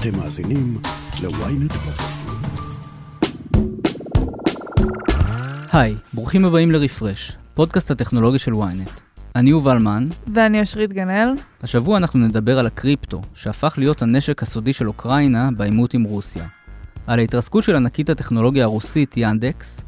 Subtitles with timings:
[0.00, 0.78] אתם מאזינים
[1.22, 1.74] ל-ynet.
[5.72, 9.00] היי, ברוכים הבאים לרפרש, פודקאסט הטכנולוגי של ynet.
[9.36, 11.28] אני יובל מן, ואני אשרית גנאל.
[11.62, 16.44] השבוע אנחנו נדבר על הקריפטו, שהפך להיות הנשק הסודי של אוקראינה בעימות עם רוסיה.
[17.06, 19.80] על ההתרסקות של ענקית הטכנולוגיה הרוסית ינדקס,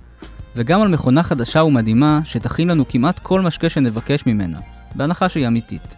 [0.56, 4.58] וגם על מכונה חדשה ומדהימה שתכין לנו כמעט כל משקה שנבקש ממנה,
[4.94, 5.94] בהנחה שהיא אמיתית.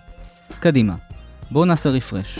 [0.60, 0.94] קדימה,
[1.50, 2.38] בואו נעשה רפרש.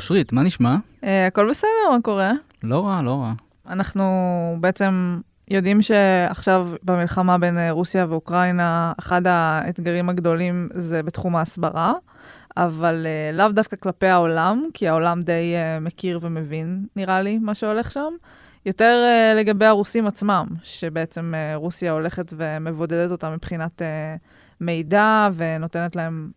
[0.00, 0.76] אושרית, מה נשמע?
[1.04, 2.32] אה, הכל בסדר, מה קורה?
[2.62, 3.32] לא רע, לא רע.
[3.68, 4.04] אנחנו
[4.60, 11.92] בעצם יודעים שעכשיו במלחמה בין אה, רוסיה ואוקראינה, אחד האתגרים הגדולים זה בתחום ההסברה,
[12.56, 17.90] אבל אה, לאו דווקא כלפי העולם, כי העולם די מכיר ומבין, נראה לי, מה שהולך
[17.90, 18.12] שם.
[18.66, 23.84] יותר uh, לגבי הרוסים עצמם, שבעצם uh, רוסיה הולכת ומבודדת אותם מבחינת uh,
[24.60, 26.30] מידע ונותנת להם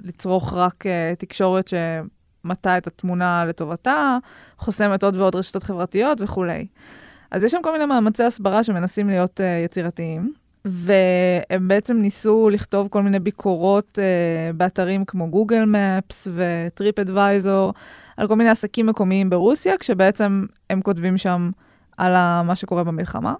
[0.00, 1.68] לצרוך רק uh, תקשורת
[2.46, 4.18] שמטה את התמונה לטובתה,
[4.58, 6.66] חוסמת עוד ועוד רשתות חברתיות וכולי.
[7.30, 10.32] אז יש שם כל מיני מאמצי הסברה שמנסים להיות uh, יצירתיים,
[10.64, 17.72] והם בעצם ניסו לכתוב כל מיני ביקורות uh, באתרים כמו גוגל מפס וטריפ אדוויזור,
[18.16, 21.50] על כל מיני עסקים מקומיים ברוסיה, כשבעצם הם כותבים שם
[21.96, 23.34] על מה שקורה במלחמה.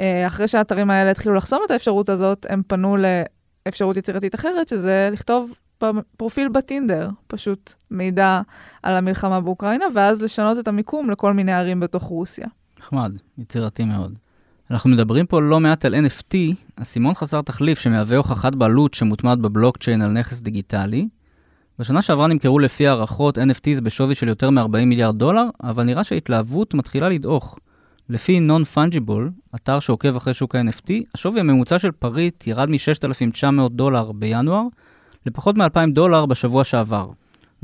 [0.00, 5.08] אה, אחרי שהאתרים האלה התחילו לחסום את האפשרות הזאת, הם פנו לאפשרות יצירתית אחרת, שזה
[5.12, 5.52] לכתוב
[6.16, 8.40] פרופיל בטינדר, פשוט מידע
[8.82, 12.46] על המלחמה באוקראינה, ואז לשנות את המיקום לכל מיני ערים בתוך רוסיה.
[12.78, 14.18] נחמד, יצירתי מאוד.
[14.70, 16.36] אנחנו מדברים פה לא מעט על NFT,
[16.76, 21.08] אסימון חסר תחליף שמהווה הוכחת בעלות שמוטמעת בבלוקצ'יין על נכס דיגיטלי,
[21.78, 26.74] בשנה שעברה נמכרו לפי הערכות NFTs בשווי של יותר מ-40 מיליארד דולר, אבל נראה שההתלהבות
[26.74, 27.58] מתחילה לדעוך.
[28.08, 34.62] לפי Non-Fungible, אתר שעוקב אחרי שוק ה-NFT, השווי הממוצע של פריט ירד מ-6,900 דולר בינואר
[35.26, 37.08] לפחות מ-2,000 דולר בשבוע שעבר.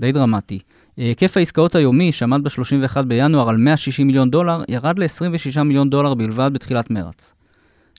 [0.00, 0.58] די דרמטי.
[0.96, 6.50] היקף העסקאות היומי, שעמד ב-31 בינואר על 160 מיליון דולר, ירד ל-26 מיליון דולר בלבד
[6.52, 7.34] בתחילת מרץ.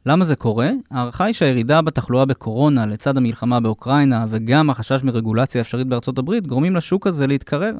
[0.06, 0.69] למה זה קורה?
[0.91, 6.75] ההערכה היא שהירידה בתחלואה בקורונה לצד המלחמה באוקראינה וגם החשש מרגולציה אפשרית בארצות הברית גורמים
[6.75, 7.73] לשוק הזה להתקרר.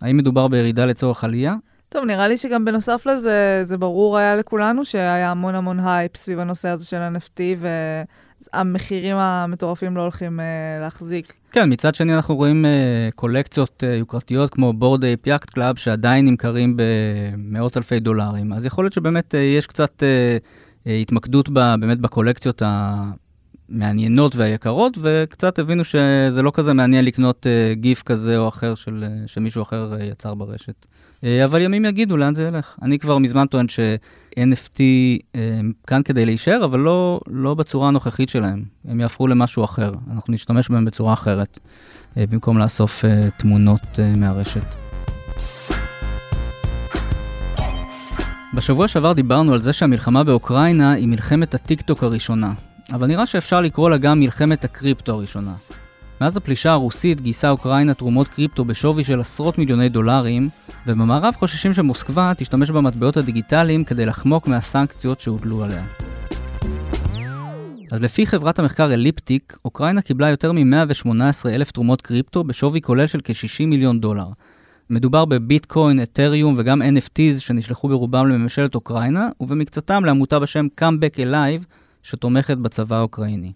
[0.00, 1.54] האם מדובר בירידה לצורך עלייה?
[1.88, 6.38] טוב, נראה לי שגם בנוסף לזה, זה ברור היה לכולנו שהיה המון המון הייפ סביב
[6.38, 7.40] הנושא הזה של NFT,
[8.54, 10.42] והמחירים המטורפים לא הולכים אה,
[10.82, 11.32] להחזיק.
[11.52, 16.26] כן, מצד שני אנחנו רואים אה, קולקציות אה, יוקרתיות כמו Bored Ape Yacht Club, שעדיין
[16.26, 18.52] נמכרים במאות אלפי דולרים.
[18.52, 20.70] אז יכול להיות שבאמת אה, יש קצת...
[20.86, 22.62] אה, אה, התמקדות בה, באמת בקולקציות
[23.70, 29.04] המעניינות והיקרות, וקצת הבינו שזה לא כזה מעניין לקנות אה, גיף כזה או אחר של,
[29.04, 30.86] אה, שמישהו אחר אה, יצר ברשת.
[31.44, 32.76] אבל ימים יגידו לאן זה ילך.
[32.82, 34.80] אני כבר מזמן טוען ש-NFT
[35.86, 38.62] כאן כדי להישאר, אבל לא, לא בצורה הנוכחית שלהם.
[38.84, 39.92] הם יהפכו למשהו אחר.
[40.12, 41.58] אנחנו נשתמש בהם בצורה אחרת,
[42.16, 43.04] במקום לאסוף
[43.36, 44.64] תמונות מהרשת.
[48.54, 52.52] בשבוע שעבר דיברנו על זה שהמלחמה באוקראינה היא מלחמת הטיקטוק הראשונה,
[52.92, 55.54] אבל נראה שאפשר לקרוא לה גם מלחמת הקריפטו הראשונה.
[56.20, 60.48] מאז הפלישה הרוסית גייסה אוקראינה תרומות קריפטו בשווי של עשרות מיליוני דולרים,
[60.86, 65.82] ובמערב חוששים שמוסקבה תשתמש במטבעות הדיגיטליים כדי לחמוק מהסנקציות שהוטלו עליה.
[67.90, 73.20] אז לפי חברת המחקר אליפטיק, אוקראינה קיבלה יותר מ-118 אלף תרומות קריפטו בשווי כולל של
[73.24, 74.26] כ-60 מיליון דולר,
[74.90, 81.64] מדובר בביטקוין, אתריום וגם NFTs שנשלחו ברובם לממשלת אוקראינה, ובמקצתם לעמותה בשם Come Back Alive,
[82.02, 83.52] שתומכת בצבא האוקראיני.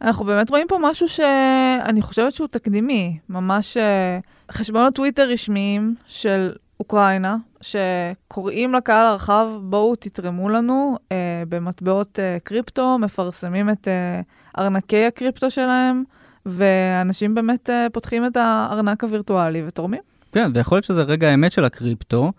[0.00, 4.18] אנחנו באמת רואים פה משהו שאני חושבת שהוא תקדימי, ממש אה,
[4.52, 12.98] חשבונות טוויטר רשמיים של אוקראינה, שקוראים לקהל הרחב, בואו תתרמו לנו אה, במטבעות אה, קריפטו,
[12.98, 14.20] מפרסמים את אה,
[14.58, 16.04] ארנקי הקריפטו שלהם,
[16.46, 20.00] ואנשים באמת אה, פותחים את הארנק הווירטואלי ותורמים.
[20.32, 22.32] כן, ויכול להיות שזה רגע האמת של הקריפטו,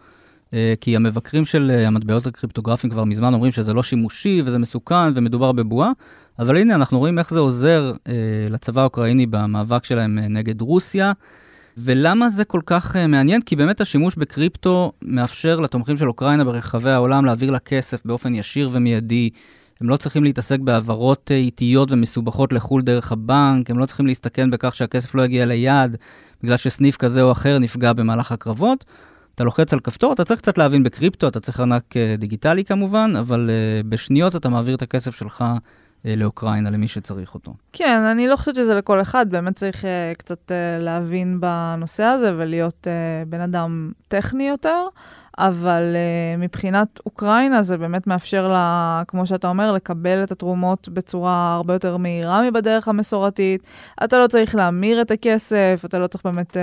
[0.81, 5.51] כי המבקרים של אה, המטבעות הקריפטוגרפיים כבר מזמן אומרים שזה לא שימושי וזה מסוכן ומדובר
[5.51, 5.91] בבועה,
[6.39, 8.13] אבל הנה אנחנו רואים איך זה עוזר אה,
[8.49, 11.11] לצבא האוקראיני במאבק שלהם נגד רוסיה.
[11.77, 13.41] ולמה זה כל כך מעניין?
[13.41, 18.69] כי באמת השימוש בקריפטו מאפשר לתומכים של אוקראינה ברחבי העולם להעביר לה כסף באופן ישיר
[18.71, 19.29] ומיידי.
[19.81, 24.75] הם לא צריכים להתעסק בהעברות איטיות ומסובכות לחו"ל דרך הבנק, הם לא צריכים להסתכן בכך
[24.75, 25.97] שהכסף לא יגיע ליעד,
[26.43, 28.85] בגלל שסניף כזה או אחר נפגע במהלך הקרבות.
[29.37, 33.13] אתה לוחץ על כפתור, אתה צריך קצת להבין בקריפטו, אתה צריך ארנק אה, דיגיטלי כמובן,
[33.19, 37.53] אבל uh, בשניות אתה מעביר את הכסף שלך uh, לאוקראינה, למי שצריך אותו.
[37.73, 39.85] כן, אני לא חושבת שזה לכל אחד, באמת צריך
[40.17, 42.87] קצת להבין בנושא הזה ולהיות
[43.29, 44.87] בן אדם טכני יותר,
[45.37, 51.55] אבל uh, מבחינת אוקראינה זה באמת מאפשר לה, כמו שאתה אומר, לקבל את התרומות בצורה
[51.55, 53.61] הרבה יותר מהירה מבדרך המסורתית.
[54.03, 56.59] אתה לא צריך להמיר את הכסף, אתה לא צריך באמת uh,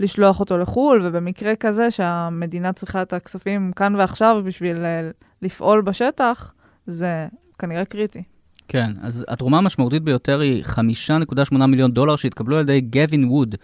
[0.00, 6.54] לשלוח אותו לחו"ל, ובמקרה כזה שהמדינה צריכה את הכספים כאן ועכשיו בשביל uh, לפעול בשטח,
[6.86, 7.26] זה
[7.58, 8.22] כנראה קריטי.
[8.68, 13.54] כן, אז התרומה המשמעותית ביותר היא 5.8 מיליון דולר שהתקבלו על ידי גווין ווד,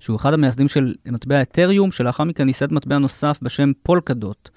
[0.00, 4.50] שהוא אחד המייסדים של מטבע אתריום, שלאחר מכן ייסד מטבע נוסף בשם פולקדוט.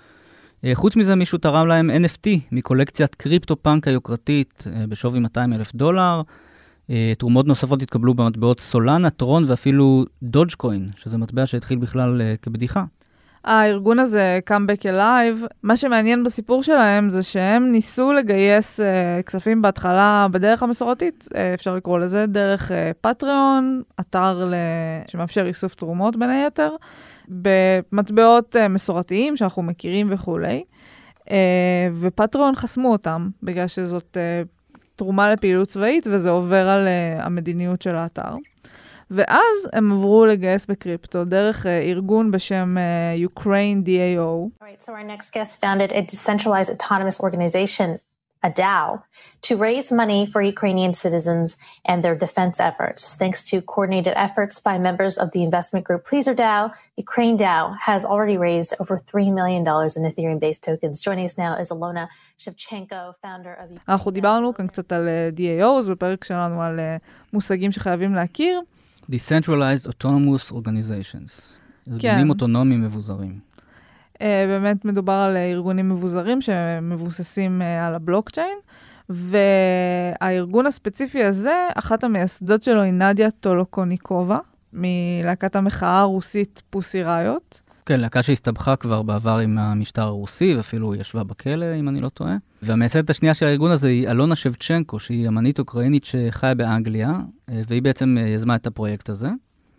[0.66, 5.76] אה, חוץ מזה, מישהו תרם להם NFT מקולקציית קריפטו פאנק היוקרתית אה, בשווי 200 אלף
[5.76, 6.22] דולר.
[6.90, 12.84] אה, תרומות נוספות התקבלו במטבעות סולנה, טרון ואפילו דודג'קוין, שזה מטבע שהתחיל בכלל כבדיחה.
[13.44, 19.62] הארגון הזה, Come Back Alive, מה שמעניין בסיפור שלהם זה שהם ניסו לגייס uh, כספים
[19.62, 22.72] בהתחלה בדרך המסורתית, uh, אפשר לקרוא לזה, דרך
[23.02, 24.54] פטריון, uh, אתר ל...
[25.08, 26.76] שמאפשר איסוף תרומות בין היתר,
[27.28, 30.64] במטבעות uh, מסורתיים שאנחנו מכירים וכולי,
[31.20, 31.32] uh,
[32.00, 34.48] ופטריון חסמו אותם, בגלל שזאת uh,
[34.96, 38.36] תרומה לפעילות צבאית וזה עובר על uh, המדיניות של האתר.
[39.11, 44.51] ואז הם עברו לגייס בקריפטו דרך uh, ארגון בשם uh, Ukraine DAO.
[44.63, 47.99] Right, so our next guest founded a decentralized autonomous organization,
[48.43, 49.03] a DAO,
[49.47, 51.49] to raise money for Ukrainian citizens
[51.91, 53.03] and their defense efforts.
[53.23, 56.63] Thanks to coordinated efforts by members of the investment group Pleaser DAO,
[57.05, 59.63] Ukraine DAO has already raised over $3 million
[59.97, 60.97] in Ethereum-based tokens.
[61.07, 62.05] Joining us now is Alona
[62.43, 63.79] Shevchenko, founder of...
[63.89, 66.81] אנחנו דיברנו כאן קצת על DAOs בפרק שלנו על
[67.33, 68.61] מושגים שחייבים להכיר.
[69.10, 71.58] Decentralized Autonomous Organizations.
[72.00, 72.08] כן.
[72.08, 73.40] ארגונים אוטונומיים מבוזרים.
[74.14, 78.58] Uh, באמת מדובר על uh, ארגונים מבוזרים שמבוססים uh, על הבלוקצ'יין,
[79.10, 84.38] והארגון הספציפי הזה, אחת המייסדות שלו היא נדיה טולוקוניקובה,
[84.74, 87.62] מלהקת המחאה הרוסית פוסי ראיות.
[87.86, 92.36] כן, להקה שהסתבכה כבר בעבר עם המשטר הרוסי, ואפילו ישבה בכלא, אם אני לא טועה.
[92.64, 97.10] והמייסדת השנייה של הארגון הזה היא אלונה שבצ'נקו, שהיא אמנית אוקראינית שחיה באנגליה,
[97.50, 99.28] אה, והיא בעצם אה, יזמה את הפרויקט הזה.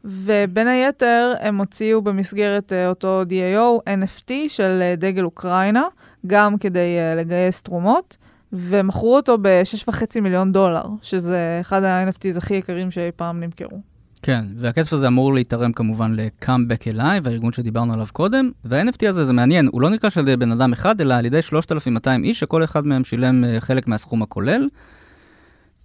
[0.04, 5.84] ובין היתר, הם הוציאו במסגרת אה, אותו DAO NFT של דגל אוקראינה,
[6.26, 8.16] גם כדי לגייס תרומות,
[8.52, 13.89] ומכרו אותו ב-6.5 מיליון דולר, שזה אחד ה-NFTs הכי יקרים שאי פעם נמכרו.
[14.22, 19.24] כן, והכסף הזה אמור להתערם כמובן ל-Come Back Alive, הארגון שדיברנו עליו קודם, וה-NFT הזה
[19.24, 22.40] זה מעניין, הוא לא נרכש על ידי בן אדם אחד, אלא על ידי 3,200 איש,
[22.40, 24.68] שכל אחד מהם שילם אה, חלק מהסכום הכולל.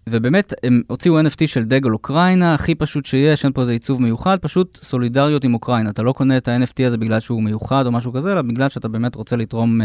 [0.09, 4.37] ובאמת, הם הוציאו NFT של דגל אוקראינה, הכי פשוט שיש, אין פה איזה עיצוב מיוחד,
[4.41, 5.89] פשוט סולידריות עם אוקראינה.
[5.89, 8.87] אתה לא קונה את ה-NFT הזה בגלל שהוא מיוחד או משהו כזה, אלא בגלל שאתה
[8.87, 9.83] באמת רוצה לתרום uh,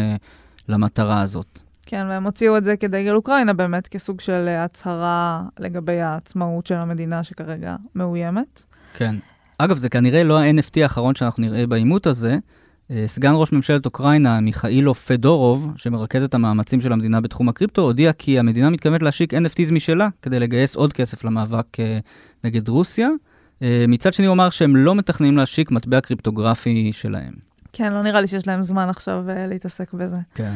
[0.69, 1.61] למטרה הזאת.
[1.90, 6.75] כן, והם הוציאו את זה כדגל אוקראינה באמת כסוג של אה, הצהרה לגבי העצמאות של
[6.75, 8.62] המדינה שכרגע מאוימת.
[8.94, 9.16] כן.
[9.58, 12.38] אגב, זה כנראה לא ה-NFT האחרון שאנחנו נראה בעימות הזה.
[12.90, 18.12] אה, סגן ראש ממשלת אוקראינה, מיכאילו פדורוב, שמרכז את המאמצים של המדינה בתחום הקריפטו, הודיע
[18.12, 21.98] כי המדינה מתכוונת להשיק NFTs משלה כדי לגייס עוד כסף למאבק אה,
[22.44, 23.08] נגד רוסיה.
[23.88, 27.32] מצד שני הוא אמר שהם לא מתכננים להשיק מטבע קריפטוגרפי שלהם.
[27.72, 30.16] כן, לא נראה לי שיש להם זמן עכשיו להתעסק בזה.
[30.34, 30.54] כן.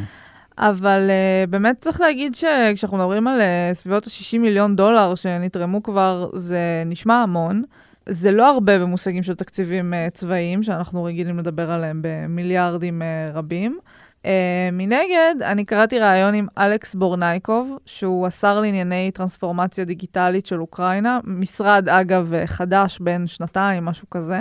[0.58, 6.30] אבל uh, באמת צריך להגיד שכשאנחנו מדברים על uh, סביבות ה-60 מיליון דולר שנתרמו כבר,
[6.34, 7.62] זה נשמע המון.
[8.08, 13.78] זה לא הרבה במושגים של תקציבים uh, צבאיים, שאנחנו רגילים לדבר עליהם במיליארדים uh, רבים.
[14.22, 14.26] Uh,
[14.72, 21.88] מנגד, אני קראתי ראיון עם אלכס בורנייקוב, שהוא השר לענייני טרנספורמציה דיגיטלית של אוקראינה, משרד,
[21.88, 24.40] אגב, חדש, בין שנתיים, משהו כזה.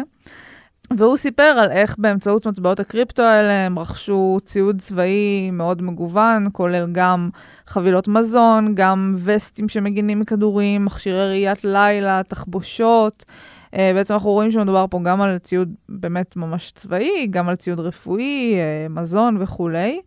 [0.92, 6.88] והוא סיפר על איך באמצעות מטבעות הקריפטו האלה הם רכשו ציוד צבאי מאוד מגוון, כולל
[6.92, 7.30] גם
[7.68, 13.26] חבילות מזון, גם וסטים שמגינים מכדורים, מכשירי ראיית לילה, תחבושות.
[13.72, 17.80] Uh, בעצם אנחנו רואים שמדובר פה גם על ציוד באמת ממש צבאי, גם על ציוד
[17.80, 20.02] רפואי, uh, מזון וכולי.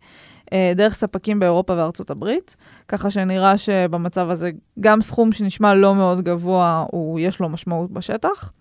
[0.75, 2.55] דרך ספקים באירופה וארצות הברית,
[2.87, 8.51] ככה שנראה שבמצב הזה גם סכום שנשמע לא מאוד גבוה, הוא, יש לו משמעות בשטח.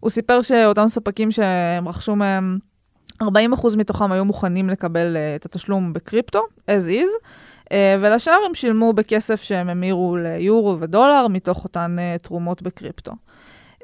[0.00, 2.58] הוא סיפר שאותם ספקים שהם רכשו מהם,
[3.22, 3.26] 40%
[3.76, 7.26] מתוכם היו מוכנים לקבל uh, את התשלום בקריפטו, as is,
[7.64, 13.12] uh, ולשאר הם שילמו בכסף שהם המירו ליורו ודולר מתוך אותן תרומות בקריפטו.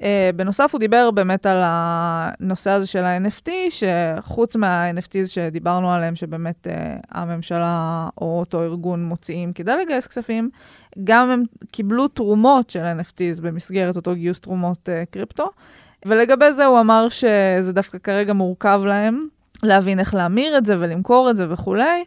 [0.03, 0.05] Uh,
[0.37, 6.71] בנוסף, הוא דיבר באמת על הנושא הזה של ה-NFT, שחוץ מה-NFTs שדיברנו עליהם, שבאמת uh,
[7.11, 10.51] הממשלה או אותו ארגון מוציאים כדי לגייס כספים,
[11.05, 15.51] גם הם קיבלו תרומות של NFTs במסגרת אותו גיוס תרומות uh, קריפטו.
[16.07, 19.27] ולגבי זה הוא אמר שזה דווקא כרגע מורכב להם
[19.63, 22.05] להבין איך להמיר את זה ולמכור את זה וכולי.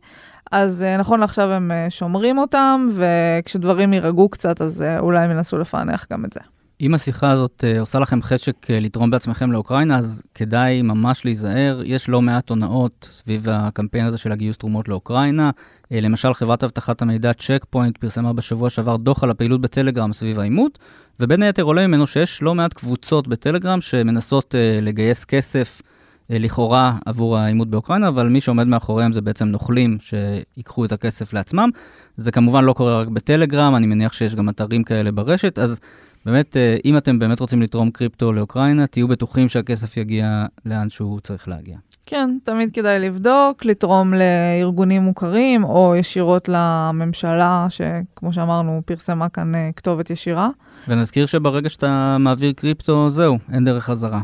[0.52, 5.32] אז אה, נכון לעכשיו הם אה, שומרים אותם, וכשדברים יירגעו קצת, אז אה, אולי הם
[5.32, 6.40] ינסו לפענח גם את זה.
[6.82, 11.82] אם השיחה הזאת uh, עושה לכם חשק uh, לתרום בעצמכם לאוקראינה, אז כדאי ממש להיזהר.
[11.86, 15.50] יש לא מעט הונאות סביב הקמפיין הזה של הגיוס תרומות לאוקראינה.
[15.84, 20.39] Uh, למשל, חברת אבטחת המידע צ'ק פוינט פרסמה בשבוע שעבר דוח על הפעילות בטלגרם סביב
[20.39, 20.79] העימות,
[21.20, 25.82] ובין היתר עולה ממנו שיש לא מעט קבוצות בטלגרם שמנסות לגייס כסף
[26.29, 31.70] לכאורה עבור העימות באוקראינה, אבל מי שעומד מאחוריהם זה בעצם נוכלים שיקחו את הכסף לעצמם.
[32.17, 35.79] זה כמובן לא קורה רק בטלגרם, אני מניח שיש גם אתרים כאלה ברשת, אז
[36.25, 41.20] באמת, אה, אם אתם באמת רוצים לתרום קריפטו לאוקראינה, תהיו בטוחים שהכסף יגיע לאן שהוא
[41.20, 41.77] צריך להגיע.
[42.05, 49.70] כן, תמיד כדאי לבדוק, לתרום לארגונים מוכרים, או ישירות לממשלה, שכמו שאמרנו, פרסמה כאן אה,
[49.75, 50.50] כתובת ישירה.
[50.88, 54.22] ונזכיר שברגע שאתה מעביר קריפטו, זהו, אין דרך חזרה.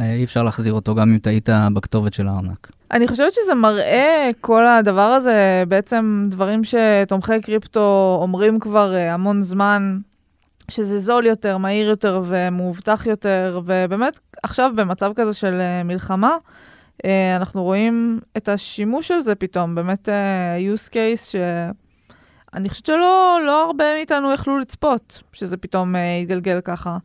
[0.00, 2.70] אה, אי אפשר להחזיר אותו גם אם טעית בכתובת של הארנק.
[2.90, 9.98] אני חושבת שזה מראה, כל הדבר הזה, בעצם דברים שתומכי קריפטו אומרים כבר המון זמן,
[10.70, 16.36] שזה זול יותר, מהיר יותר ומאובטח יותר, ובאמת עכשיו במצב כזה של אה, מלחמה,
[17.04, 23.40] אה, אנחנו רואים את השימוש של זה פתאום, באמת אה, use case שאני חושבת שלא
[23.46, 26.98] לא הרבה מאיתנו יכלו לצפות, שזה פתאום יתגלגל ככה.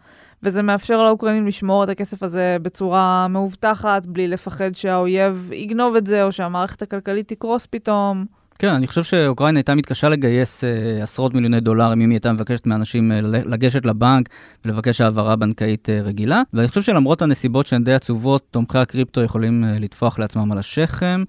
[0.44, 6.24] וזה מאפשר לאוקראינים לשמור את הכסף הזה בצורה מאובטחת, בלי לפחד שהאויב יגנוב את זה,
[6.24, 8.26] או שהמערכת הכלכלית תקרוס פתאום.
[8.60, 12.66] כן, אני חושב שאוקראינה הייתה מתקשה לגייס uh, עשרות מיליוני דולרים אם היא הייתה מבקשת
[12.66, 14.30] מאנשים uh, לגשת לבנק
[14.66, 16.42] ולבקש העברה בנקאית uh, רגילה.
[16.54, 21.24] ואני חושב שלמרות הנסיבות שהן די עצובות, תומכי הקריפטו יכולים uh, לטפוח לעצמם על השכם.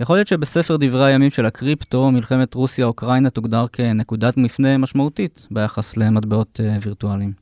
[0.00, 6.60] יכול להיות שבספר דברי הימים של הקריפטו, מלחמת רוסיה-אוקראינה תוגדר כנקודת מפנה משמעותית ביחס למטבעות
[6.60, 7.32] uh, וירטואליים.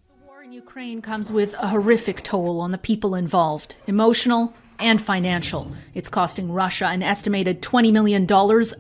[4.80, 5.72] and financial.
[5.94, 8.28] It's costing Russia an estimated $20 million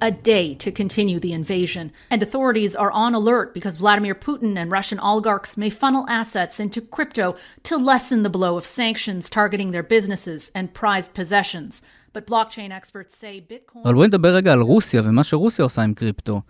[0.01, 1.91] a day to continue the invasion.
[2.09, 6.81] And authorities are on alert because Vladimir Putin and Russian oligarchs may funnel assets into
[6.81, 11.81] crypto to lessen the blow of sanctions targeting their businesses and prized possessions.
[12.13, 13.83] But blockchain experts say Bitcoin...
[13.85, 16.41] אבל בואי נדבר רגע על רוסיה ומה שרוסיה עושה עם קריפטו.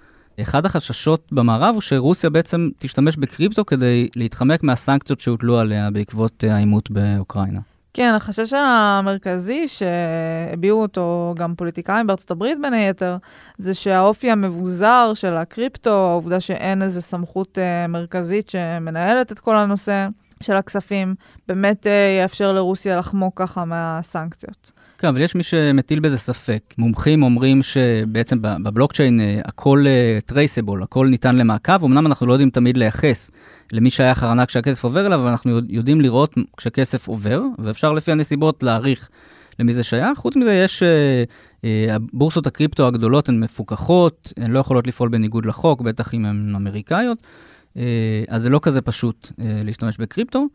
[0.41, 6.91] אחד החששות במערב הוא שרוסיה בעצם תשתמש בקריפטו כדי להתחמק מהסנקציות שהוטלו עליה בעקבות העימות
[6.91, 7.59] באוקראינה.
[7.94, 13.16] כן, החשש המרכזי שהביעו אותו גם פוליטיקאים בארצות הברית בין היתר,
[13.58, 20.08] זה שהאופי המבוזר של הקריפטו, העובדה שאין איזו סמכות uh, מרכזית שמנהלת את כל הנושא
[20.42, 21.14] של הכספים,
[21.48, 24.72] באמת uh, יאפשר לרוסיה לחמוק ככה מהסנקציות.
[25.00, 26.74] כן, אבל יש מי שמטיל בזה ספק.
[26.78, 29.84] מומחים אומרים שבעצם בבלוקצ'יין uh, הכל
[30.26, 33.30] טרייסבול, uh, הכל ניתן למעקב, אמנם אנחנו לא יודעים תמיד לייחס
[33.72, 38.62] למי שייך הארנק כשהכסף עובר אליו, אבל אנחנו יודעים לראות כשכסף עובר, ואפשר לפי הנסיבות
[38.62, 39.08] להעריך
[39.58, 40.18] למי זה שייך.
[40.18, 45.80] חוץ מזה יש, uh, הבורסות הקריפטו הגדולות הן מפוקחות, הן לא יכולות לפעול בניגוד לחוק,
[45.80, 47.18] בטח אם הן אמריקאיות,
[48.28, 50.46] אז זה לא כזה פשוט להשתמש בקריפטו.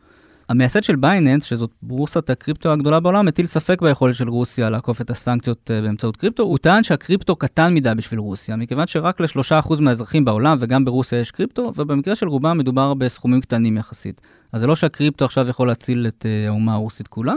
[0.48, 5.10] המייסד של Binance, שזאת בורסת הקריפטו הגדולה בעולם, מטיל ספק ביכולת של רוסיה לעקוף את
[5.10, 6.42] הסנקציות אה, באמצעות קריפטו.
[6.42, 11.30] הוא טען שהקריפטו קטן מדי בשביל רוסיה, מכיוון שרק ל-3% מהאזרחים בעולם וגם ברוסיה יש
[11.30, 14.20] קריפטו, ובמקרה של רובם מדובר בסכומים קטנים יחסית.
[14.52, 17.34] אז זה לא שהקריפטו עכשיו יכול להציל את אה, האומה הרוסית כולה,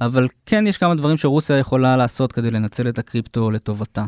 [0.00, 4.04] אבל כן יש כמה דברים שרוסיה יכולה לעשות כדי לנצל את הקריפטו לטובתה.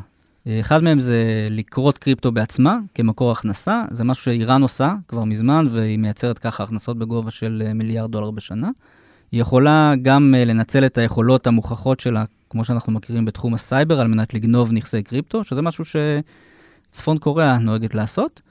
[0.49, 5.99] אחד מהם זה לכרות קריפטו בעצמה כמקור הכנסה, זה משהו שאיראן עושה כבר מזמן והיא
[5.99, 8.70] מייצרת ככה הכנסות בגובה של אה, מיליארד דולר בשנה.
[9.32, 14.08] היא יכולה גם אה, לנצל את היכולות המוכחות שלה, כמו שאנחנו מכירים בתחום הסייבר, על
[14.08, 15.84] מנת לגנוב נכסי קריפטו, שזה משהו
[16.90, 18.42] שצפון קוריאה נוהגת לעשות.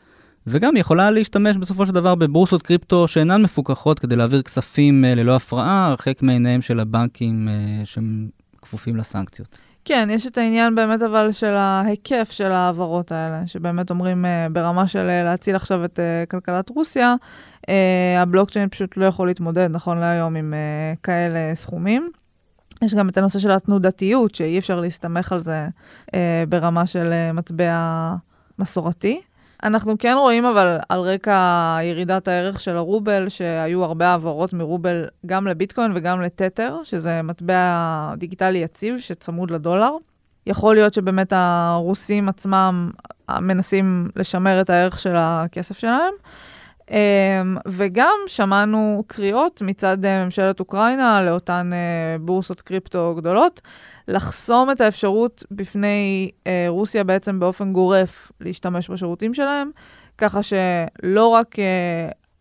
[0.47, 5.15] וגם היא יכולה להשתמש בסופו של דבר בבורסות קריפטו שאינן מפוקחות כדי להעביר כספים אה,
[5.15, 7.47] ללא הפרעה, הרחק מעיניהם של הבנקים
[7.85, 8.29] שהם
[8.61, 9.70] כפופים לסנקציות.
[9.85, 14.87] כן, יש את העניין באמת אבל של ההיקף של ההעברות האלה, שבאמת אומרים אה, ברמה
[14.87, 17.15] של אה, להציל עכשיו את אה, כלכלת רוסיה,
[18.21, 20.53] הבלוקצ'יין פשוט לא יכול להתמודד נכון להיום עם
[21.03, 22.11] כאלה סכומים.
[22.81, 25.67] יש גם את הנושא של התנודתיות, שאי אפשר להסתמך על זה
[26.49, 28.15] ברמה של מטבע
[28.59, 29.21] מסורתי.
[29.63, 35.47] אנחנו כן רואים אבל על רקע ירידת הערך של הרובל, שהיו הרבה העברות מרובל גם
[35.47, 39.91] לביטקוין וגם לתתר, שזה מטבע דיגיטלי יציב שצמוד לדולר.
[40.47, 42.91] יכול להיות שבאמת הרוסים עצמם
[43.39, 46.13] מנסים לשמר את הערך של הכסף שלהם.
[46.89, 53.61] אמ, וגם שמענו קריאות מצד אה, ממשלת אוקראינה לאותן אה, בורסות קריפטו גדולות,
[54.07, 59.71] לחסום את האפשרות בפני אה, רוסיה בעצם באופן גורף להשתמש בשירותים שלהם,
[60.17, 61.55] ככה שלא רק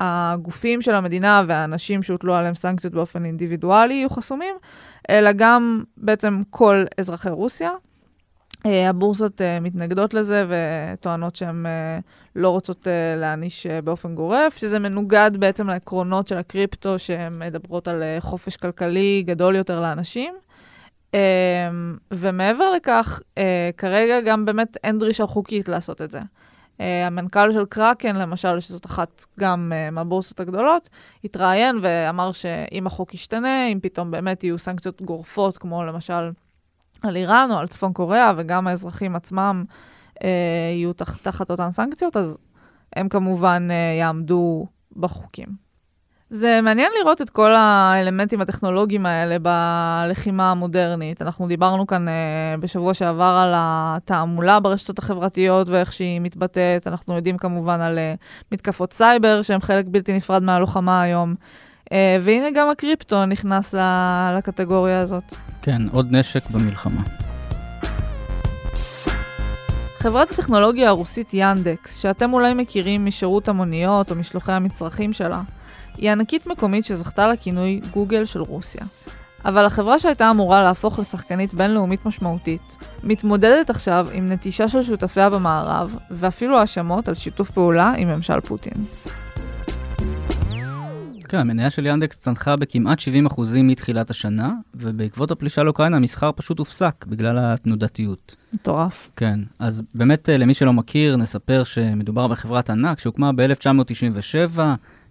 [0.01, 4.55] הגופים של המדינה והאנשים שהוטלו עליהם סנקציות באופן אינדיבידואלי יהיו חסומים,
[5.11, 7.71] אלא גם בעצם כל אזרחי רוסיה.
[8.67, 11.99] אה, הבורסות אה, מתנגדות לזה וטוענות שהן אה,
[12.37, 12.87] לא רוצות
[13.17, 19.57] להעניש באופן גורף, שזה מנוגד בעצם לעקרונות של הקריפטו, שהן מדברות על חופש כלכלי גדול
[19.57, 20.35] יותר לאנשים.
[22.11, 23.21] ומעבר לכך,
[23.77, 26.21] כרגע גם באמת אין דרישה חוקית לעשות את זה.
[26.79, 30.89] המנכ"ל של קראקן, למשל, שזאת אחת גם מהבורסות הגדולות,
[31.25, 36.31] התראיין ואמר שאם החוק ישתנה, אם פתאום באמת יהיו סנקציות גורפות, כמו למשל
[37.03, 39.65] על איראן או על צפון קוריאה, וגם האזרחים עצמם
[40.25, 40.29] אה,
[40.75, 42.39] יהיו תח, תחת אותן סנקציות, אז
[42.97, 44.67] הם כמובן אה, יעמדו
[44.97, 45.71] בחוקים.
[46.31, 51.23] זה מעניין לראות את כל האלמנטים הטכנולוגיים האלה בלחימה המודרנית.
[51.23, 56.87] אנחנו דיברנו כאן אה, בשבוע שעבר על התעמולה ברשתות החברתיות ואיך שהיא מתבטאת.
[56.87, 58.15] אנחנו יודעים כמובן על אה,
[58.53, 61.35] מתקפות סייבר, שהן חלק בלתי נפרד מהלוחמה היום.
[61.93, 63.75] אה, והנה גם הקריפטו נכנס
[64.39, 65.35] לקטגוריה הזאת.
[65.63, 67.01] כן, עוד נשק במלחמה.
[69.99, 75.41] חברת הטכנולוגיה הרוסית ינדקס, שאתם אולי מכירים משירות המוניות או משלוחי המצרכים שלה,
[75.97, 78.83] היא ענקית מקומית שזכתה לכינוי גוגל של רוסיה.
[79.45, 85.97] אבל החברה שהייתה אמורה להפוך לשחקנית בינלאומית משמעותית, מתמודדת עכשיו עם נטישה של שותפיה במערב,
[86.11, 88.85] ואפילו האשמות על שיתוף פעולה עם ממשל פוטין.
[91.31, 97.05] כן, המניה של Yandex צנחה בכמעט 70% מתחילת השנה, ובעקבות הפלישה לאוקראינה המסחר פשוט הופסק
[97.09, 98.37] בגלל התנודתיות.
[98.53, 99.11] מטורף.
[99.17, 104.59] כן, אז באמת אה, למי שלא מכיר, נספר שמדובר בחברת ענק שהוקמה ב-1997,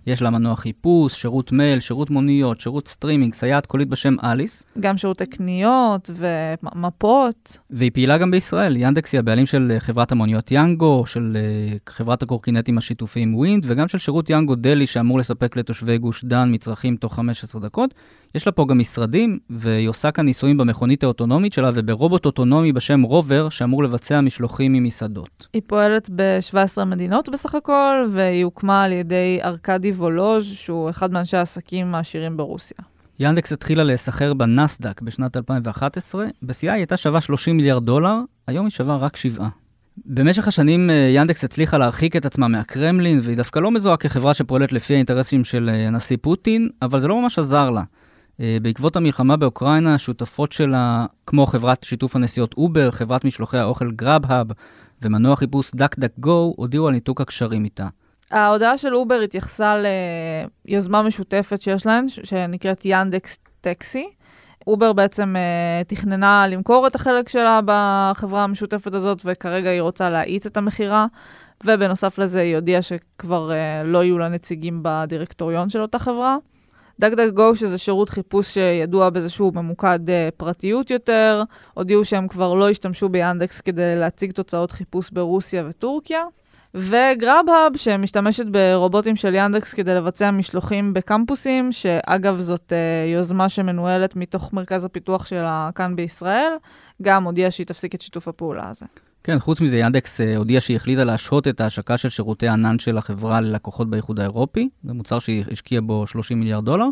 [0.10, 4.64] יש לה מנוע חיפוש, שירות מייל, שירות מוניות, שירות סטרימינג, סייעת קולית בשם אליס.
[4.80, 7.58] גם שירותי קניות ומפות.
[7.70, 8.76] והיא פעילה גם בישראל.
[8.78, 13.88] Yandex היא הבעלים של אה, חברת המוניות Yango, של אה, חברת הקורקינטים השיתופיים Wind, וגם
[13.88, 17.94] של שירות Yango Deli שאמור לספק לתושבי גוש דן מצרכים תוך 15 דקות.
[18.36, 23.02] יש לה פה גם משרדים, והיא עושה כאן ניסויים במכונית האוטונומית שלה וברובוט אוטונומי בשם
[23.02, 25.48] רובר, שאמור לבצע משלוחים ממסעדות.
[25.54, 31.38] היא פועלת ב-17 מדינות בסך הכל, והיא הוקמה על ידי ארכדי וולוז', שהוא אחד מאנשי
[31.38, 32.78] העסקים העשירים ברוסיה.
[33.20, 38.16] ינדקס התחילה להיסחר בנסדק בשנת 2011, בשיאה היא הייתה שווה 30 מיליארד דולר,
[38.48, 39.48] היום היא שווה רק 7.
[40.06, 44.72] במשך השנים אה, ינדקס הצליחה להרחיק את עצמה מהקרמלין, והיא דווקא לא מזוהה כחברה שפועלת
[44.72, 47.84] לפי האינטרסים של אה, הנשיא פוטין, אבל זה לא ממש עזר לה.
[48.42, 54.48] אה, בעקבות המלחמה באוקראינה, השותפות שלה, כמו חברת שיתוף הנסיעות Uber, חברת משלוחי האוכל Grubhub
[55.02, 55.72] ומנוע חיפוש
[56.20, 57.88] גו, הודיעו על ניתוק הקשרים איתה.
[58.32, 59.76] ההודעה של Uber התייחסה
[60.66, 64.10] ליוזמה משותפת שיש להן, שנקראת Yandex Taxi.
[64.68, 70.46] Uber בעצם אה, תכננה למכור את החלק שלה בחברה המשותפת הזאת, וכרגע היא רוצה להאיץ
[70.46, 71.06] את המכירה.
[71.66, 76.38] ובנוסף לזה היא הודיעה שכבר אה, לא יהיו לה נציגים בדירקטוריון של אותה חברה.
[77.34, 82.70] גו, שזה שירות חיפוש שידוע בזה שהוא ממוקד uh, פרטיות יותר, הודיעו שהם כבר לא
[82.70, 86.24] ישתמשו ביאנדקס כדי להציג תוצאות חיפוש ברוסיה וטורקיה.
[86.76, 94.54] וגראב-האב, שמשתמשת ברובוטים של ינדקס כדי לבצע משלוחים בקמפוסים, שאגב זאת uh, יוזמה שמנוהלת מתוך
[94.54, 96.54] מרכז הפיתוח שלה כאן בישראל,
[97.02, 98.86] גם הודיעה שהיא תפסיק את שיתוף הפעולה הזה.
[99.30, 102.98] כן, חוץ מזה, ינדקס uh, הודיעה שהיא החליטה להשהות את ההשקה של שירותי ענן של
[102.98, 106.86] החברה ללקוחות באיחוד האירופי, זה מוצר שהיא השקיעה בו 30 מיליארד דולר,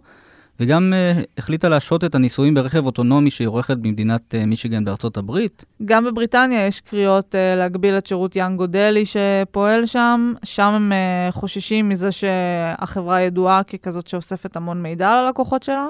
[0.60, 5.66] וגם uh, החליטה להשהות את הניסויים ברכב אוטונומי שהיא עורכת במדינת uh, מישיגן בארצות הברית.
[5.86, 10.34] גם בבריטניה יש קריאות להגביל את שירות יאנגו דלי שפועל שם.
[10.44, 10.92] שם הם
[11.32, 15.88] חוששים מזה שהחברה ידועה ככזאת שאוספת המון מידע על הלקוחות שלה.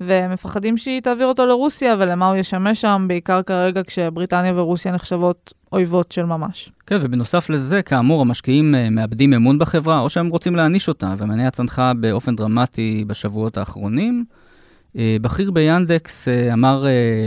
[0.00, 6.12] ומפחדים שהיא תעביר אותו לרוסיה, ולמה הוא ישמש שם, בעיקר כרגע כשבריטניה ורוסיה נחשבות אויבות
[6.12, 6.72] של ממש.
[6.86, 11.50] כן, ובנוסף לזה, כאמור, המשקיעים אה, מאבדים אמון בחברה, או שהם רוצים להעניש אותה, והמניה
[11.50, 14.24] צנחה באופן דרמטי בשבועות האחרונים.
[14.98, 16.86] אה, בכיר ביאנדקס אה, אמר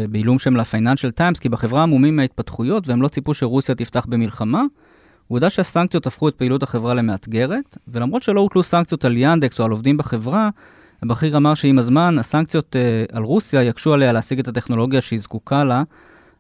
[0.10, 4.64] בעילום שם לפייננשל טיימס כי בחברה עמומים מההתפתחויות והם לא ציפו שרוסיה תפתח במלחמה.
[5.28, 9.66] הוא יודע שהסנקציות הפכו את פעילות החברה למאתגרת, ולמרות שלא הוטלו סנקציות על יאנדקס או
[9.66, 10.50] על עובדים בחברה,
[11.04, 12.76] הבכיר אמר שעם הזמן הסנקציות
[13.12, 15.84] על רוסיה יקשו עליה להשיג את הטכנולוגיה שהיא זקוקה לה,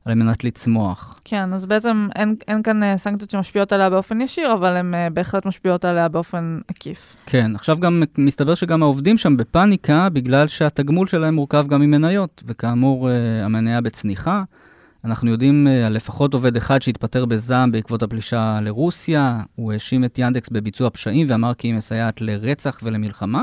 [0.08, 1.20] על מנת לצמוח.
[1.26, 5.14] כן, אז בעצם אין, אין כאן אה, סנקציות שמשפיעות עליה באופן ישיר, אבל הן uh,
[5.14, 7.16] בהחלט משפיעות עליה באופן עקיף.
[7.26, 13.10] כן, עכשיו גם מסתבר שגם העובדים שם בפאניקה, בגלל שהתגמול שלהם מורכב גם ממניות, וכאמור,
[13.44, 14.44] המניה בצניחה.
[15.06, 20.50] אנחנו יודעים על לפחות עובד אחד שהתפטר בזעם בעקבות הפלישה לרוסיה, הוא האשים את ינדקס
[20.50, 23.42] בביצוע פשעים ואמר כי היא מסייעת לרצח ולמלחמה,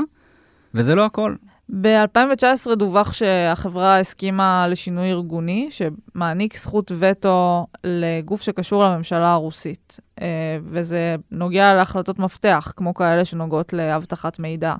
[0.75, 1.35] וזה לא הכל.
[1.81, 11.15] ב-2019 דווח שהחברה הסכימה לשינוי ארגוני, שמעניק זכות וטו לגוף שקשור לממשלה הרוסית, אה, וזה
[11.31, 14.75] נוגע להחלטות מפתח, כמו כאלה שנוגעות לאבטחת מידע.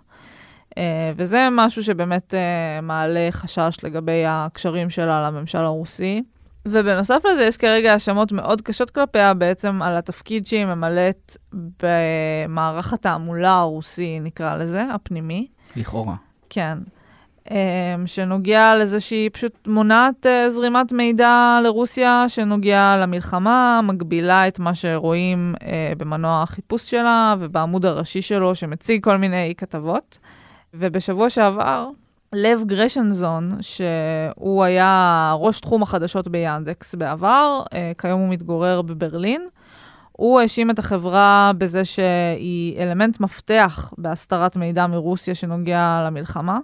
[0.78, 6.24] אה, וזה משהו שבאמת אה, מעלה חשש לגבי הקשרים שלה לממשל הרוסי.
[6.68, 13.60] ובנוסף לזה, יש כרגע האשמות מאוד קשות כלפיה בעצם על התפקיד שהיא ממלאת במערך התעמולה
[13.60, 15.48] הרוסי, נקרא לזה, הפנימי.
[15.76, 16.16] לכאורה.
[16.50, 16.78] כן.
[17.52, 24.76] אמ, שנוגע לזה שהיא פשוט מונעת אה, זרימת מידע לרוסיה שנוגע למלחמה, מגבילה את מה
[24.76, 30.18] שרואים אה, במנוע החיפוש שלה ובעמוד הראשי שלו שמציג כל מיני כתבות.
[30.74, 31.90] ובשבוע שעבר,
[32.34, 39.48] לב גרשנזון, שהוא היה ראש תחום החדשות ב Yandex בעבר, אה, כיום הוא מתגורר בברלין.
[40.18, 46.60] הוא האשים את החברה בזה שהיא אלמנט מפתח בהסתרת מידע מרוסיה שנוגע למלחמה.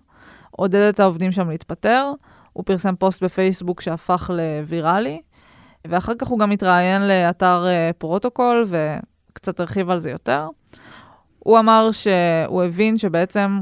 [0.52, 2.12] עודד את העובדים שם להתפטר,
[2.54, 5.22] הוא פרסם פוסט בפייסבוק שהפך לוויראלי,
[5.88, 10.48] ואחר כך הוא גם התראיין לאתר אה, Protocol וקצת הרחיב על זה יותר.
[11.40, 13.62] הוא אמר שהוא הבין שבעצם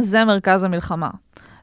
[0.00, 1.10] זה מרכז המלחמה.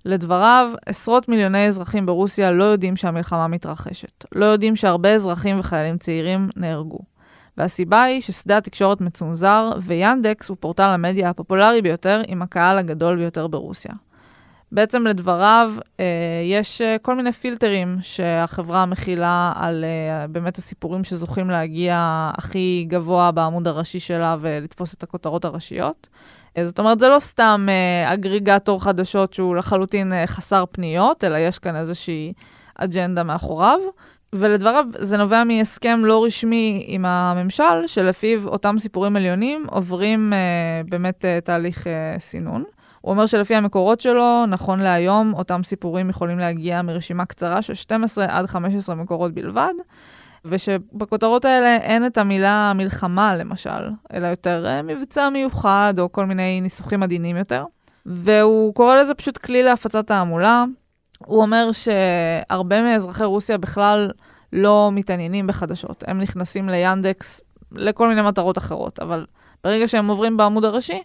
[0.05, 4.25] לדבריו, עשרות מיליוני אזרחים ברוסיה לא יודעים שהמלחמה מתרחשת.
[4.35, 7.14] לא יודעים שהרבה אזרחים וחיילים צעירים נהרגו.
[7.57, 13.47] והסיבה היא ששדה התקשורת מצונזר, ויאנדקס הוא פורטל המדיה הפופולרי ביותר עם הקהל הגדול ביותר
[13.47, 13.91] ברוסיה.
[14.71, 16.05] בעצם לדבריו, אה,
[16.43, 23.31] יש אה, כל מיני פילטרים שהחברה מכילה על אה, באמת הסיפורים שזוכים להגיע הכי גבוה
[23.31, 26.07] בעמוד הראשי שלה ולתפוס את הכותרות הראשיות.
[26.63, 27.67] זאת אומרת, זה לא סתם
[28.05, 32.33] אגריגטור חדשות שהוא לחלוטין חסר פניות, אלא יש כאן איזושהי
[32.75, 33.79] אג'נדה מאחוריו.
[34.33, 41.25] ולדבריו, זה נובע מהסכם לא רשמי עם הממשל, שלפיו אותם סיפורים עליונים עוברים אה, באמת
[41.25, 42.63] אה, תהליך אה, סינון.
[43.01, 48.25] הוא אומר שלפי המקורות שלו, נכון להיום, אותם סיפורים יכולים להגיע מרשימה קצרה של 12
[48.29, 49.73] עד 15 מקורות בלבד,
[50.45, 56.61] ושבכותרות האלה אין את המילה מלחמה, למשל, אלא יותר אה, מבצע מיוחד או כל מיני
[56.61, 57.63] ניסוחים עדינים יותר.
[58.05, 60.63] והוא קורא לזה פשוט כלי להפצת תעמולה.
[61.25, 64.11] הוא אומר שהרבה מאזרחי רוסיה בכלל
[64.53, 66.03] לא מתעניינים בחדשות.
[66.07, 69.25] הם נכנסים ליאנדקס לכל מיני מטרות אחרות, אבל
[69.63, 71.01] ברגע שהם עוברים בעמוד הראשי,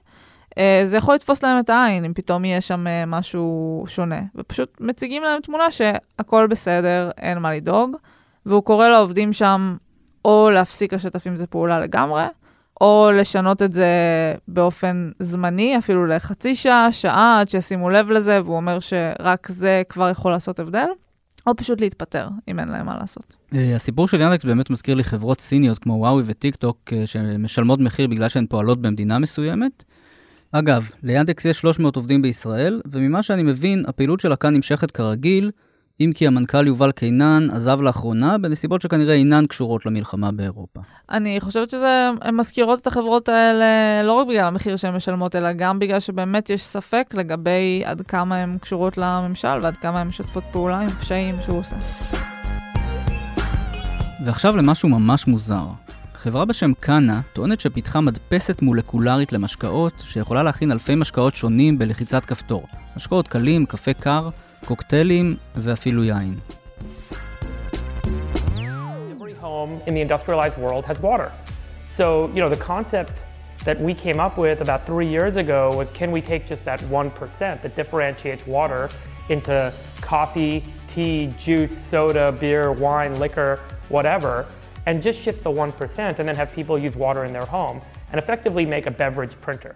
[0.59, 4.21] אה, זה יכול לתפוס להם את העין, אם פתאום יהיה שם אה, משהו שונה.
[4.35, 7.97] ופשוט מציגים להם תמונה שהכל בסדר, אין מה לדאוג.
[8.47, 9.77] והוא קורא לעובדים שם
[10.25, 12.25] או להפסיק לשתף עם זה פעולה לגמרי,
[12.81, 13.89] או לשנות את זה
[14.49, 20.09] באופן זמני, אפילו לחצי שעה, שעה, עד שישימו לב לזה, והוא אומר שרק זה כבר
[20.09, 20.87] יכול לעשות הבדל.
[21.47, 23.37] או פשוט להתפטר, אם אין להם מה לעשות.
[23.55, 28.07] אה, הסיפור של ינדקס באמת מזכיר לי חברות סיניות כמו וואוי וטיק טוק, שמשלמות מחיר
[28.07, 29.85] בגלל שהן פועלות במדינה מסוימת,
[30.53, 35.51] אגב, ליאנדקס יש 300 עובדים בישראל, וממה שאני מבין, הפעילות שלה כאן נמשכת כרגיל,
[36.01, 40.81] אם כי המנכ"ל יובל קינן עזב לאחרונה, בנסיבות שכנראה אינן קשורות למלחמה באירופה.
[41.11, 45.79] אני חושבת שהן מזכירות את החברות האלה לא רק בגלל המחיר שהן משלמות, אלא גם
[45.79, 50.81] בגלל שבאמת יש ספק לגבי עד כמה הן קשורות לממשל ועד כמה הן משתפות פעולה
[50.81, 51.77] עם פשעים שהוא עושה.
[54.25, 55.67] ועכשיו למשהו ממש מוזר.
[56.15, 62.67] חברה בשם קאנה טוענת שפיתחה מדפסת מולקולרית למשקאות שיכולה להכין אלפי משקאות שונים בלחיצת כפתור.
[62.97, 64.29] משקאות קלים, קפה קר,
[64.70, 66.40] קוקטיילים ואפילו יין.
[69.88, 71.32] in the industrialized world has water.
[71.90, 73.14] So, you know, the concept
[73.64, 76.80] that we came up with about three years ago was can we take just that
[76.82, 78.90] 1% that differentiates water
[79.30, 84.46] into coffee, tea, juice, soda, beer, wine, liquor, whatever,
[84.86, 88.18] and just shift the 1% and then have people use water in their home and
[88.24, 89.76] effectively make a beverage printer.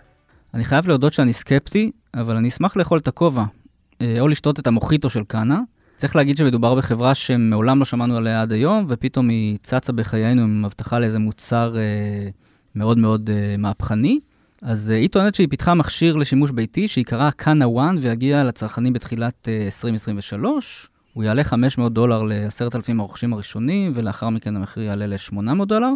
[0.53, 3.47] אני חייב להודות שאני סקפטי, אבל אני אשמח לאכול את הכובע, אה,
[4.20, 5.60] או לשתות את המוחיטו של קאנה.
[5.96, 10.64] צריך להגיד שמדובר בחברה שמעולם לא שמענו עליה עד היום, ופתאום היא צצה בחיינו עם
[10.64, 12.28] הבטחה לאיזה מוצר אה,
[12.74, 14.20] מאוד מאוד אה, מהפכני.
[14.62, 19.48] אז אה, היא טוענת שהיא פיתחה מכשיר לשימוש ביתי שיקרא קאנה 1 ויגיע לצרכנים בתחילת
[19.48, 20.88] אה, 2023.
[21.12, 25.90] הוא יעלה 500 דולר ל-10,000 הרוכשים הראשונים, ולאחר מכן המחיר יעלה ל-800 דולר.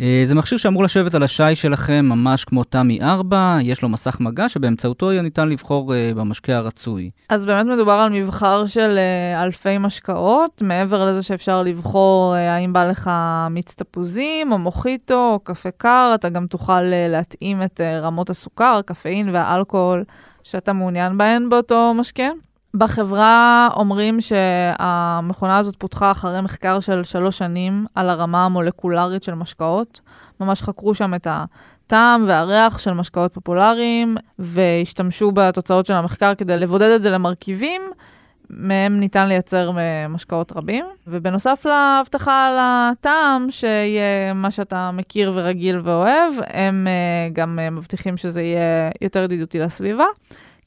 [0.00, 4.20] אה, זה מכשיר שאמור לשבת על השי שלכם ממש כמו תמי 4, יש לו מסך
[4.20, 7.10] מגע שבאמצעותו יהיה ניתן לבחור אה, במשקה הרצוי.
[7.28, 12.84] אז באמת מדובר על מבחר של אה, אלפי משקאות, מעבר לזה שאפשר לבחור האם בא
[12.84, 13.10] לך
[13.50, 19.28] מיץ תפוזים או מוחיטו או קפה קר, אתה גם תוכל להתאים את רמות הסוכר, קפאין
[19.32, 20.04] והאלכוהול
[20.44, 22.28] שאתה מעוניין בהן באותו משקה.
[22.74, 30.00] בחברה אומרים שהמכונה הזאת פותחה אחרי מחקר של שלוש שנים על הרמה המולקולרית של משקאות.
[30.40, 36.90] ממש חקרו שם את הטעם והריח של משקאות פופולריים, והשתמשו בתוצאות של המחקר כדי לבודד
[36.96, 37.82] את זה למרכיבים,
[38.50, 39.70] מהם ניתן לייצר
[40.08, 40.84] משקאות רבים.
[41.06, 48.42] ובנוסף להבטחה על הטעם, שיהיה מה שאתה מכיר ורגיל ואוהב, הם אה, גם מבטיחים שזה
[48.42, 50.06] יהיה יותר ידידותי לסביבה.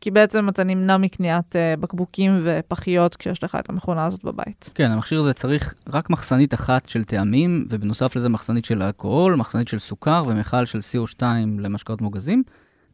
[0.01, 4.69] כי בעצם אתה נמנע מקניית uh, בקבוקים ופחיות כשיש לך את המכונה הזאת בבית.
[4.75, 9.67] כן, המכשיר הזה צריך רק מחסנית אחת של טעמים, ובנוסף לזה מחסנית של אלכוהול, מחסנית
[9.67, 11.23] של סוכר ומכל של CO2
[11.59, 12.43] למשקאות מוגזים.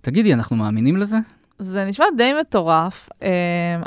[0.02, 1.18] תגידי, אנחנו מאמינים לזה?
[1.60, 3.10] זה נשמע די מטורף.
[3.12, 3.26] Uh,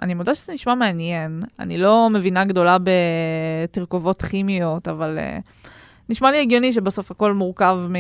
[0.02, 1.42] אני מודה שזה נשמע מעניין.
[1.59, 5.48] אני לא מבינה גדולה בתרכובות כימיות, אבל uh,
[6.09, 7.94] נשמע לי הגיוני שבסוף הכל מורכב מ...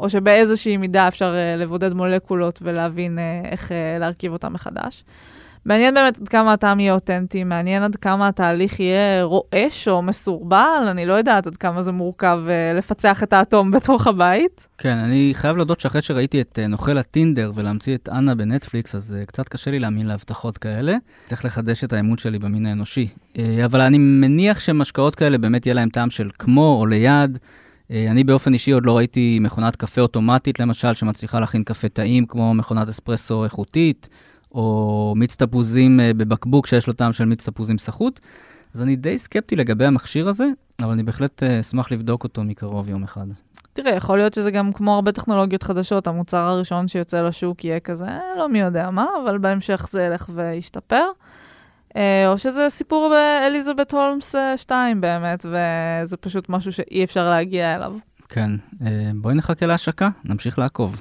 [0.00, 5.04] או שבאיזושהי מידה אפשר uh, לבודד מולקולות ולהבין uh, איך uh, להרכיב אותן מחדש.
[5.64, 10.86] מעניין באמת עד כמה הטעם יהיה אותנטי, מעניין עד כמה התהליך יהיה רועש או מסורבל,
[10.90, 14.68] אני לא יודעת עד כמה זה מורכב uh, לפצח את האטום בתוך הבית.
[14.78, 19.16] כן, אני חייב להודות שאחרי שראיתי את uh, נוכל הטינדר ולהמציא את אנה בנטפליקס, אז
[19.22, 20.96] uh, קצת קשה לי להאמין להבטחות כאלה.
[21.26, 23.08] צריך לחדש את האמון שלי במין האנושי.
[23.34, 27.38] Uh, אבל אני מניח שמשקאות כאלה באמת יהיה להם טעם של כמו או ליד.
[27.92, 32.54] אני באופן אישי עוד לא ראיתי מכונת קפה אוטומטית, למשל, שמצליחה להכין קפה טעים כמו
[32.54, 34.08] מכונת אספרסו איכותית.
[34.54, 38.20] או מיץ תפוזים אה, בבקבוק שיש לו טעם של מיץ תפוזים סחוט.
[38.74, 40.46] אז אני די סקפטי לגבי המכשיר הזה,
[40.82, 43.26] אבל אני בהחלט אה, אשמח לבדוק אותו מקרוב יום אחד.
[43.72, 48.04] תראה, יכול להיות שזה גם כמו הרבה טכנולוגיות חדשות, המוצר הראשון שיוצא לשוק יהיה כזה,
[48.04, 51.04] אה, לא מי יודע מה, אבל בהמשך זה ילך וישתפר.
[52.26, 57.92] או שזה סיפור באליזבת הולמס 2 באמת, וזה פשוט משהו שאי אפשר להגיע אליו.
[58.28, 58.50] כן,
[59.14, 61.00] בואי נחכה להשקה, נמשיך לעקוב.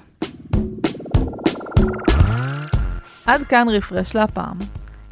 [3.26, 4.58] עד כאן רפרש להפעם.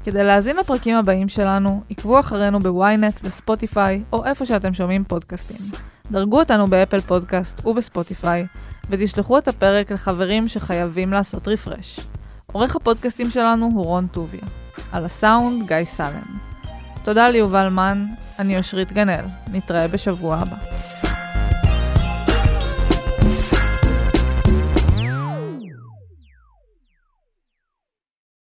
[0.04, 5.04] כדי להאזין לפרקים הבאים שלנו, עקבו אחרינו ב ynet ו Spotify, או איפה שאתם שומעים
[5.04, 5.58] פודקאסטים.
[6.12, 8.46] דרגו אותנו ב Apple Podcast וב Spotify,
[8.90, 12.00] ותשלחו את הפרק לחברים שחייבים לעשות refresh.
[12.52, 14.42] עורך הפודקאסטים שלנו הוא רון טוביה.
[14.92, 16.38] על הסאונד, גיא סלם.
[17.04, 18.06] תודה ליובל מן,
[18.40, 19.26] אני אושרית גנאל.
[19.52, 20.56] נתראה בשבוע הבא.